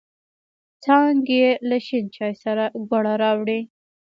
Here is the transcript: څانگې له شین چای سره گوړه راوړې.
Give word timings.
څانگې 0.83 1.45
له 1.69 1.77
شین 1.85 2.05
چای 2.15 2.33
سره 2.43 2.63
گوړه 2.89 3.13
راوړې. 3.23 3.59